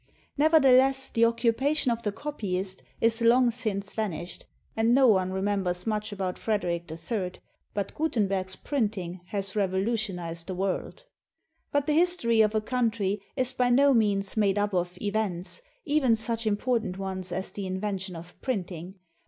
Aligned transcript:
Nev 0.35 0.53
ertheless, 0.55 1.09
the 1.13 1.25
occupation 1.25 1.91
of 1.91 2.01
the 2.01 2.11
copyist 2.11 2.81
is 3.01 3.21
long 3.21 3.51
since 3.51 3.93
van 3.93 4.13
ished, 4.13 4.45
and 4.75 4.95
no 4.95 5.05
one 5.05 5.31
remembers 5.31 5.85
much 5.85 6.11
about 6.11 6.39
Frederic 6.39 6.89
III; 6.91 7.33
but 7.75 7.93
Gutenberg's 7.93 8.55
printing 8.55 9.21
has 9.27 9.55
revolutionized 9.55 10.47
the 10.47 10.55
world. 10.55 11.03
But 11.71 11.85
the 11.85 11.93
history 11.93 12.41
of 12.41 12.55
a 12.55 12.61
country 12.61 13.21
is 13.35 13.53
by 13.53 13.69
no 13.69 13.93
means 13.93 14.35
made 14.35 14.57
up 14.57 14.73
of 14.73 14.97
"events," 14.99 15.61
even 15.85 16.15
such 16.15 16.47
important 16.47 16.97
ones 16.97 17.31
as 17.31 17.51
the 17.51 17.67
invention 17.67 18.15
of 18.15 18.41
printing. 18.41 18.95